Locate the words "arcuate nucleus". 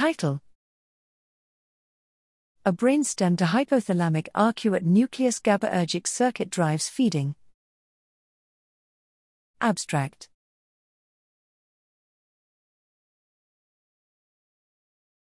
4.34-5.38